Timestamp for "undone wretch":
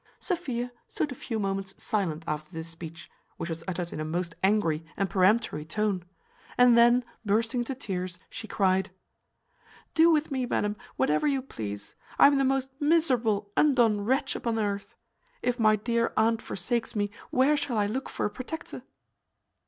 13.55-14.35